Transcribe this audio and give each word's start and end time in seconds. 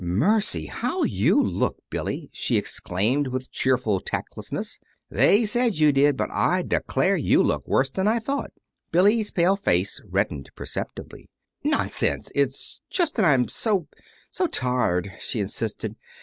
"Mercy! 0.03 0.65
how 0.65 1.03
you 1.03 1.39
look, 1.39 1.77
Billy!" 1.91 2.27
she 2.33 2.57
exclaimed, 2.57 3.27
with 3.27 3.51
cheerful 3.51 3.99
tactlessness. 4.01 4.79
"They 5.11 5.45
said 5.45 5.75
you 5.77 5.91
did, 5.91 6.17
but, 6.17 6.31
I 6.31 6.63
declare, 6.63 7.15
you 7.15 7.43
look 7.43 7.67
worse 7.67 7.91
than 7.91 8.07
I 8.07 8.17
thought." 8.17 8.49
Billy's 8.91 9.29
pale 9.29 9.55
face 9.55 10.01
reddened 10.09 10.49
perceptibly. 10.55 11.29
"Nonsense! 11.63 12.31
It's 12.33 12.79
just 12.89 13.13
that 13.13 13.25
I'm 13.25 13.47
so 13.47 13.85
so 14.31 14.47
tired," 14.47 15.11
she 15.19 15.39
insisted. 15.39 15.95